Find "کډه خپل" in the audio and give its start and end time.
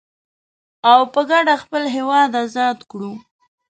1.29-1.83